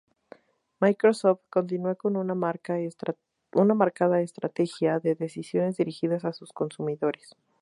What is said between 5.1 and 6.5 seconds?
decisiones dirigidas a